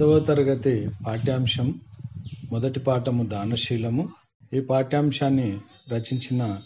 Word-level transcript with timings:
పదవ 0.00 0.18
తరగతి 0.18 0.90
పాఠ్యాంశం 1.06 1.80
మొదటి 2.52 2.80
పాఠము 2.80 3.26
దానశీలము. 3.26 4.08
ఈ 4.52 4.60
పాఠ్యాంశాన్ని 4.60 5.58
రచించిన 5.88 6.60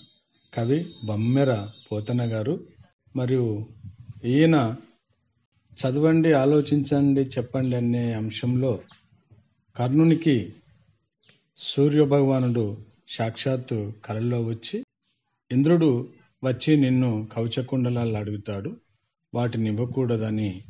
కవి 0.54 0.86
బమ్మెర 1.04 1.68
పోతన 1.92 2.32
గారు 2.32 2.60
మరియు 3.16 3.66
ఈయన 4.24 4.76
చదవండి 5.80 6.32
ఆలోచించండి 6.32 7.20
చెప్పండి 7.20 7.76
అనే 7.76 8.12
అంశంలో 8.12 8.80
కర్ణునికి 9.76 10.52
సూర్యభగవానుడు 11.58 12.76
సాక్షాత్తు 13.08 13.92
కలలో 14.04 14.42
వచ్చి 14.42 14.84
ఇంద్రుడు 15.52 16.08
వచ్చి 16.44 16.76
నిన్ను 16.76 17.28
కవచకుండలాలు 17.32 18.16
అడుగుతాడు. 18.16 18.76
వాటిని 19.34 19.70
ఇవ్వకూడదని 19.70 20.62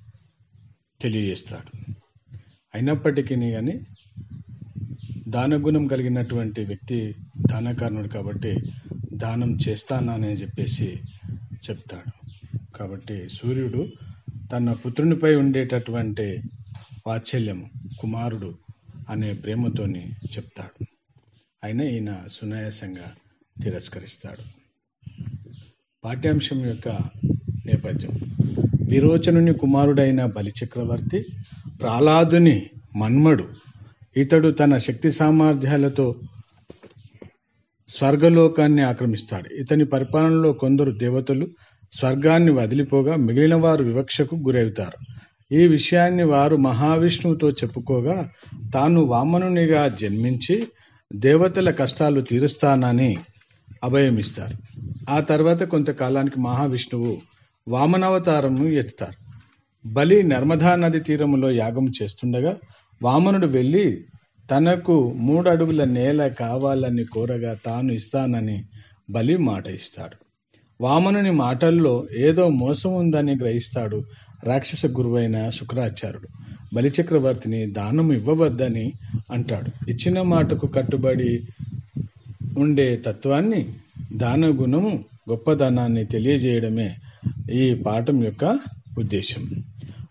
తెలియజేస్తాడు. 1.00 1.93
అయినప్పటికీ 2.74 3.52
కానీ 3.52 3.80
దానగుణం 5.28 5.86
కలిగినటువంటి 5.86 6.64
వ్యక్తి 6.64 7.14
దానకారణుడు 7.50 8.08
కాబట్టి 8.08 8.56
దానం 9.12 9.58
చేస్తానని 9.68 10.32
చెప్పేసి 10.32 11.00
చెప్తాడు. 11.70 12.24
కాబట్టి 12.76 13.28
సూర్యుడు 13.28 13.88
తన 14.52 14.72
పుత్రునిపై 14.72 15.34
ఉండేటటువంటి 15.34 16.42
వాత్సల్యము 17.06 17.70
కుమారుడు 18.00 18.54
అనే 19.10 19.34
ప్రేమతోని 19.34 20.10
చెప్తాడు. 20.36 20.84
ఆయన 21.64 21.80
ఈయన 21.80 22.24
సునాయాసంగా 22.28 23.12
తిరస్కరిస్తాడు. 23.62 24.42
పాఠ్యాంశం 26.04 26.66
యొక్క 26.66 26.88
నేపథ్యం. 27.66 28.10
విరోచనుని 28.88 29.54
కుమారుడైన 29.54 30.26
బలిచక్రవర్తి 30.26 31.26
ప్రహ్లాదుని 31.80 32.70
మన్మడు. 32.96 33.48
ఇతడు 34.16 34.48
తన 34.48 34.78
శక్తి 34.78 35.10
సామర్థ్యాలతో 35.10 36.14
స్వర్గలోకాన్ని 37.88 38.82
ఆక్రమిస్తాడు. 38.82 39.54
ఇతని 39.54 39.84
పరిపాలనలో 39.84 40.52
కొందరు 40.52 40.90
దేవతలు 40.90 41.48
స్వర్గాన్ని 41.92 42.52
వదిలిపోగా 42.52 43.16
మిగిలిన 43.16 43.54
వారు 43.54 43.84
వివక్షకు 43.84 44.36
గురవుతారు. 44.36 45.14
ఈ 45.54 45.66
విషయాన్ని 45.66 46.22
వారు 46.22 46.56
మహావిష్ణువుతో 46.56 47.50
చెప్పుకోగా 47.50 48.30
తాను 48.74 49.00
వామనునిగా 49.00 49.88
జన్మించి 49.88 50.66
దేవతల 51.14 51.70
కష్టాలు 51.70 52.20
తీరుస్తానని 52.20 53.18
అభయమిస్తారు. 53.84 54.56
ఆ 55.10 55.20
తర్వాత 55.20 55.62
కొంతకాలానికి 55.62 56.40
మహావిష్ణువు 56.40 57.18
వామనావతారము 57.68 58.64
ఎత్తుతారు. 58.64 59.24
బలి 59.88 60.22
నర్మదా 60.22 60.76
నది 60.76 61.00
తీరములో 61.00 61.50
యాగం 61.50 61.92
చేస్తుండగా 62.02 62.56
వామనుడు 63.02 63.46
వెళ్ళి 63.46 64.04
తనకు 64.50 65.12
మూడు 65.12 65.50
అడుగుల 65.50 65.84
నేల 65.84 66.26
కావాలని 66.26 67.04
కోరగా 67.04 67.56
తాను 67.66 67.92
ఇస్తానని 67.92 68.64
బలి 69.10 69.36
మాట 69.36 69.68
ఇస్తాడు. 69.68 70.16
వామనుని 70.80 71.30
మాటల్లో 71.30 72.06
ఏదో 72.16 72.48
మోసం 72.48 72.94
ఉందని 72.94 73.34
గ్రహిస్తాడు 73.34 74.04
రాక్షస 74.44 74.86
గురువైన 74.86 75.50
శుక్రాచార్యుడు. 75.50 76.28
బలిచక్రవర్తిని 76.74 77.66
దానం 77.66 78.12
ఇవ్వవద్దని 78.12 78.92
అంటాడు. 79.32 79.90
ఇచ్చిన 79.90 80.22
మాటకు 80.22 80.66
కట్టుబడి 80.66 81.42
ఉండే 82.58 83.02
తత్వాన్ని 83.06 83.68
దాన 84.12 84.46
గుణము 84.46 85.04
గొప్పదనాన్ని 85.30 86.04
తెలియజేయడమే 86.04 86.94
ఈ 87.52 87.74
పాఠం 87.74 88.24
యొక్క 88.24 88.58
ఉద్దేశం. 88.98 89.50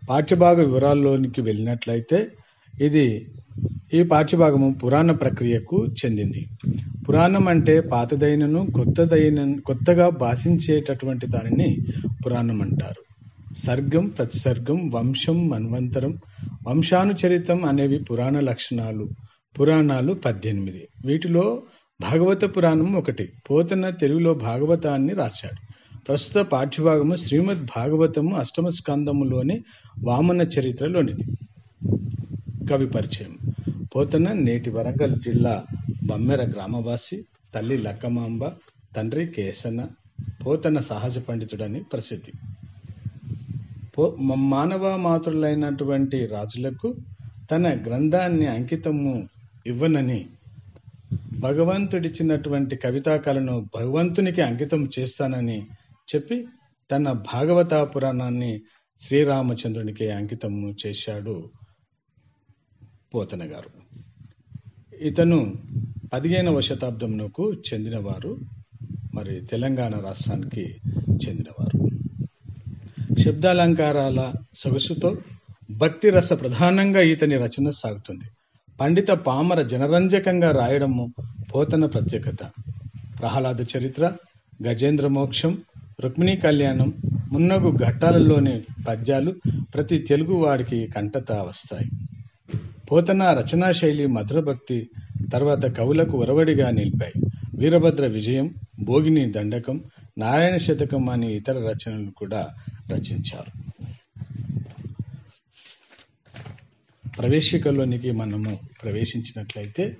పాఠ్యభాగ 0.09 0.63
వివరాల్లోనికి 0.63 1.41
వెళ్ళినట్లయితే 1.41 2.31
ఇది 2.81 3.27
ఈ 3.93 4.03
పాఠ్యభాగము 4.03 4.73
పురాణ 4.73 5.11
ప్రక్రియకు 5.11 5.85
చెందింది. 5.85 6.47
పురాణం 7.09 7.47
అంటే 7.47 7.79
పాతదైనను 7.79 8.71
కొత్తదైన 8.71 9.59
కొత్తగా 9.59 10.09
భాషించేటటువంటి 10.09 11.27
దానిని 11.27 11.77
పురాణం 12.25 12.61
అంటారు. 12.61 13.03
సర్గం 13.55 14.07
ప్రతిసర్గం 14.07 14.89
వంశం 14.89 15.49
మన్వంతరం 15.49 16.17
వంశానుచరితం 16.67 17.65
అనేవి 17.65 17.99
పురాణ 17.99 18.39
లక్షణాలు. 18.39 19.09
పురాణాలు 19.59 20.13
పద్దెనిమిది. 20.13 20.87
వీటిలో 21.05 21.63
భాగవత 22.01 22.57
పురాణం 22.57 22.95
ఒకటి. 22.95 23.29
పోతన 23.49 23.89
తెలుగులో 23.89 24.33
భాగవతాన్ని 24.33 25.13
రాశాడు. 25.13 25.73
ప్రస్తుత 26.07 26.41
పాఠ్యభాగము 26.41 27.15
శ్రీమద్ 27.15 27.65
భాగవతము 27.65 28.35
అష్టమ 28.35 28.67
స్కందములోని 28.67 29.63
వామన 30.03 30.41
చరిత్రలోనిది. 30.41 31.23
కవి 32.69 32.87
పరిచయం. 32.87 33.33
పోతన 33.95 34.33
నేటి 34.33 34.69
వరంగల్ 34.69 35.21
జిల్లా 35.21 35.65
బమ్మెర 36.05 36.41
గ్రామవాసి 36.43 37.17
తల్లి 37.55 37.77
లక్కమాంబ 37.77 38.51
తండ్రి 38.95 39.25
కేసన 39.27 39.87
పోతన 40.45 40.79
సహజ 40.79 41.17
పండితుడని 41.19 41.83
ప్రసిద్ధి. 41.83 42.33
పో 43.97 44.03
మానవ 44.53 44.97
మాతృలైనటువంటి 44.97 46.25
రాజులకు 46.25 46.95
తన 47.51 47.83
గ్రంథాన్ని 47.87 48.47
అంకితము 48.47 49.27
ఇవ్వనని 49.67 50.25
భగవంతుడిచ్చినటువంటి 51.39 52.75
కవితా 52.75 53.17
కళను 53.17 53.55
భగవంతునికి 53.75 54.41
అంకితం 54.41 54.89
చేస్తానని 54.99 55.59
చెప్పి 56.15 56.47
తన 56.91 57.11
భాగవత 57.33 57.73
పురాణాన్ని 57.73 58.61
శ్రీరామచంద్రునికి 59.01 60.11
అంకితము 60.11 60.75
చేశాడు. 60.85 61.35
పోతన 63.13 63.39
గారు. 63.43 63.83
ఇతను 65.01 65.55
పదిహేనవ 66.13 66.61
శతాబ్దంకు 66.61 67.53
చెందినవారు 67.53 68.37
మరి 69.13 69.41
తెలంగాణ 69.41 69.93
రాష్ట్రానికి 69.93 70.75
చెందినవారు. 71.11 71.89
శబ్దాలంకారాల 73.19 74.33
సొగసుతో 74.53 75.17
భక్తి 75.71 76.09
రస 76.09 76.33
ప్రధానంగా 76.33 77.01
ఇతని 77.01 77.37
రచన 77.37 77.69
సాగుతుంది. 77.69 78.23
పండిత 78.79 79.07
పామర 79.07 79.61
జనరంజకంగా 79.61 80.51
రాయడము 80.51 81.13
పోతన 81.55 81.85
ప్రత్యేకత. 81.85 82.43
ప్రహ్లాద 83.19 83.61
చరిత్ర 83.61 84.13
గజేంద్ర 84.67 85.07
మోక్షం 85.07 85.57
రుక్మిణీ 85.99 86.35
కళ్యాణం 86.35 86.93
మున్నగు 87.31 87.71
ఘట్టాలలోని 87.71 88.63
పద్యాలు 88.87 89.35
ప్రతి 89.73 89.97
తెలుగు 89.97 90.33
వాడికి 90.33 90.87
కంటత 90.87 91.31
వస్తాయి. 91.31 91.89
పోతన 92.93 93.23
రచనా 93.31 93.71
శైలి 93.71 94.05
మధురభక్తి 94.05 94.89
తర్వాత 95.33 95.77
కవులకు 95.77 96.17
ఒరవడిగా 96.17 96.69
నిలిపాయి. 96.69 97.13
వీరభద్ర 97.55 98.07
విజయం 98.07 98.53
భోగిని 98.79 99.31
దండకం 99.31 99.83
నారాయణ 100.17 100.57
శతకం 100.57 101.09
అని 101.09 101.35
ఇతర 101.35 101.53
రచనలు 101.53 102.11
కూడా 102.11 102.49
రచించారు. 102.91 103.51
ప్రవేశికలోనికి 107.17 108.11
మనము 108.11 108.59
ప్రవేశించినట్లయితే 108.83 109.97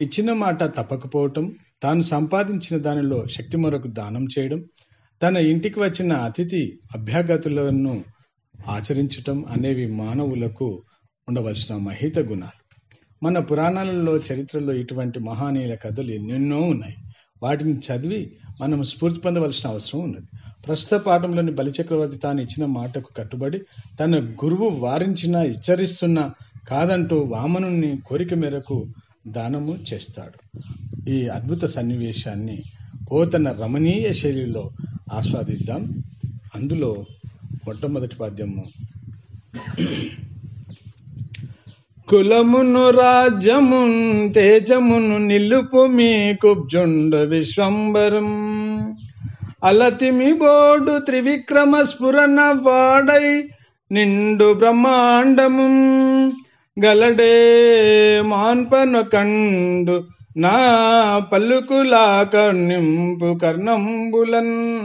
ఇచ్చిన 0.00 0.32
మాట 0.32 0.64
తప్పకపోవటం 0.64 1.52
తాను 1.82 2.02
సంపాదించిన 2.02 2.80
దానిలో 2.80 3.26
శక్తి 3.26 3.56
మరొక 3.56 3.86
దానం 3.86 4.28
చేయడం 4.38 4.64
తన 5.22 5.36
ఇంటికి 5.36 5.80
వచ్చిన 5.80 6.12
అతిథి 6.12 6.78
అభ్యాగతులను 6.94 8.04
ఆచరించటం 8.68 9.44
అనేవి 9.50 9.86
మానవులకు 9.92 10.82
ఉండవలసిన 11.28 11.76
మహిత 11.76 12.18
గుణాలు. 12.18 12.86
మన 13.22 13.38
పురాణాలలో 13.38 14.16
చరిత్రలో 14.16 14.72
ఇటువంటి 14.72 15.18
మహానీయుల 15.18 15.74
కథలు 15.74 16.10
ఎన్నెన్నో 16.10 16.60
ఉన్నాయి. 16.60 16.94
వాటిని 17.42 17.72
చదివి 17.72 18.32
మనం 18.60 18.84
స్ఫూర్తి 18.84 19.20
పొందవలసిన 19.20 19.70
అవసరం 19.70 20.00
ఉన్నది. 20.00 20.26
ప్రస్తుత 20.66 20.98
పాఠంలోని 20.98 21.52
బలిచక్రవర్తి 21.52 22.18
తాను 22.18 22.40
ఇచ్చిన 22.40 22.66
మాటకు 22.66 23.12
కట్టుబడి 23.12 23.58
తన 24.00 24.18
గురువు 24.18 24.68
వారించిన 24.68 25.38
హెచ్చరిస్తున్న 25.38 26.30
కాదంటూ 26.68 27.18
వామనుని 27.18 27.98
కోరిక 28.06 28.34
మేరకు 28.34 28.86
దానము 29.28 29.78
చేస్తాడు. 29.94 30.60
ఈ 31.08 31.28
అద్భుత 31.28 31.64
సన్నివేశాన్ని 31.64 32.62
పోతన 33.12 33.52
రమణీయ 33.52 34.12
శైలిలో 34.12 34.70
ఆస్వాదిద్దాం. 35.12 36.02
అందులో 36.54 37.04
మొట్టమొదటి 37.66 38.16
పద్యము 38.16 38.64
కులమును 42.10 42.90
రాజ్యమున్ 42.90 44.34
తేజమును 44.34 45.18
నిలుపు 45.18 45.86
మీ 45.86 46.34
కుబ్జుండ 46.34 47.16
విశ్వంబరం. 47.16 48.28
అలతిమి 49.64 50.32
బోడు 50.32 50.98
త్రివిక్రమ 50.98 51.82
స్ఫురణ 51.82 52.40
వాడై 52.40 53.44
నిండు 53.92 54.52
బ్రహ్మాండము. 54.52 55.66
గలడే 56.86 57.42
మాన్పను 58.26 59.02
కండు 59.02 60.04
నా 60.36 60.56
పలుకులా 61.32 62.22
కర్ణింపు 62.34 63.38
కర్ణంబులన్. 63.42 64.80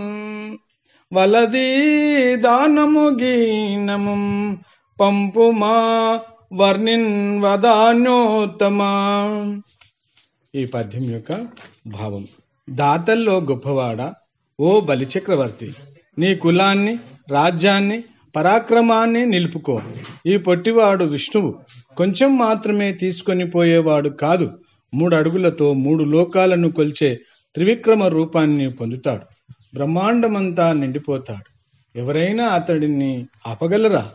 వలది 1.14 1.96
దానము 2.36 3.10
గీనము 3.10 4.58
పంపుమా 5.00 6.20
వర్ణిన్వదాన్యోత్తమా 6.54 7.62
ఈ 10.56 10.66
పద్యం 10.66 11.04
యొక్క 11.04 11.48
భావం. 11.88 12.28
దాతల్లో 12.70 13.40
గొప్పవాడ 13.40 14.14
ఓ 14.60 14.80
బలిచక్రవర్తి. 14.80 15.74
నీ 16.20 16.36
కులాన్ని 16.36 17.00
రాజ్యాన్ని 17.32 18.04
పరాక్రమాన్ని 18.36 19.26
నిలుపుకో. 19.26 19.82
ఈ 20.26 20.38
పొట్టివాడు 20.38 21.06
విష్ణువు. 21.06 21.60
కొంచెం 21.98 22.38
మాత్రమే 22.38 22.94
తీసుకొని 22.94 23.50
పోయేవాడు 23.50 24.10
కాదు. 24.10 24.60
మూడు 24.94 25.16
అడుగులతో 25.16 25.74
మూడు 25.74 26.04
లోకాలను 26.04 26.72
కొల్చే 26.72 27.16
త్రివిక్రమ 27.56 28.04
రూపాన్ని 28.04 28.72
పొందుతాడు. 28.74 29.54
బ్రహ్మాండమంతా 29.74 30.74
నిండిపోతాడు. 30.74 31.54
ఎవరైనా 32.00 32.44
అతడిని 32.44 33.26
ఆపగలరా? 33.48 34.12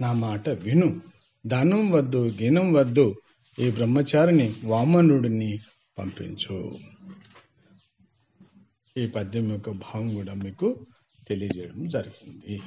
నా 0.00 0.12
మాట 0.12 0.48
విను. 0.48 1.13
దానం 1.46 1.90
వద్దు 1.90 2.32
గీనం 2.42 2.72
వద్దు 2.72 3.14
ఈ 3.58 3.70
బ్రహ్మచారిని 3.70 4.54
వామనుడిని 4.64 5.58
పంపించు. 5.98 6.78
ఈ 8.96 9.06
పద్యం 9.06 9.50
యొక్క 9.52 9.70
భావం 9.70 10.14
కూడా 10.14 10.34
మీకు 10.34 10.86
తెలియజేయడం 11.28 11.88
జరిగింది. 11.88 12.62